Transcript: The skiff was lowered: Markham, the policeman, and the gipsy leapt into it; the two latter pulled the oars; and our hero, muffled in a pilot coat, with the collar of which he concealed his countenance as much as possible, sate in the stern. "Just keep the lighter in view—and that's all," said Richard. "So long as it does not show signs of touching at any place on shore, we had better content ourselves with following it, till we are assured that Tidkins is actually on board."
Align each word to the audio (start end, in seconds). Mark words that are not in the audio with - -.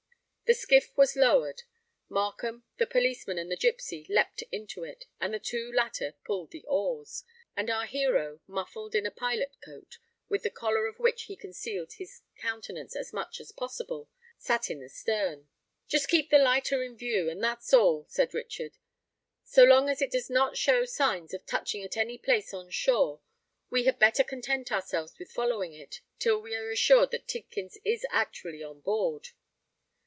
The 0.47 0.55
skiff 0.55 0.91
was 0.97 1.15
lowered: 1.15 1.61
Markham, 2.09 2.65
the 2.75 2.85
policeman, 2.85 3.37
and 3.37 3.49
the 3.49 3.55
gipsy 3.55 4.05
leapt 4.09 4.41
into 4.51 4.83
it; 4.83 5.05
the 5.21 5.39
two 5.39 5.71
latter 5.71 6.15
pulled 6.25 6.51
the 6.51 6.65
oars; 6.67 7.23
and 7.55 7.69
our 7.69 7.85
hero, 7.85 8.41
muffled 8.47 8.93
in 8.93 9.05
a 9.05 9.11
pilot 9.11 9.55
coat, 9.63 9.97
with 10.27 10.43
the 10.43 10.49
collar 10.49 10.87
of 10.87 10.99
which 10.99 11.23
he 11.23 11.37
concealed 11.37 11.93
his 11.93 12.23
countenance 12.35 12.97
as 12.97 13.13
much 13.13 13.39
as 13.39 13.53
possible, 13.53 14.09
sate 14.37 14.69
in 14.69 14.81
the 14.81 14.89
stern. 14.89 15.47
"Just 15.87 16.09
keep 16.09 16.29
the 16.31 16.37
lighter 16.37 16.83
in 16.83 16.97
view—and 16.97 17.41
that's 17.41 17.73
all," 17.73 18.05
said 18.09 18.33
Richard. 18.33 18.77
"So 19.45 19.63
long 19.63 19.87
as 19.87 20.01
it 20.01 20.11
does 20.11 20.29
not 20.29 20.57
show 20.57 20.83
signs 20.83 21.33
of 21.33 21.45
touching 21.45 21.81
at 21.85 21.95
any 21.95 22.17
place 22.17 22.53
on 22.53 22.71
shore, 22.71 23.21
we 23.69 23.85
had 23.85 23.99
better 23.99 24.25
content 24.25 24.69
ourselves 24.69 25.17
with 25.17 25.31
following 25.31 25.71
it, 25.71 26.01
till 26.19 26.41
we 26.41 26.53
are 26.55 26.69
assured 26.71 27.11
that 27.11 27.25
Tidkins 27.29 27.77
is 27.85 28.05
actually 28.11 28.61
on 28.61 28.81
board." 28.81 29.29